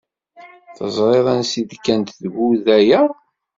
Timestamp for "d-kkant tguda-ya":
1.69-3.01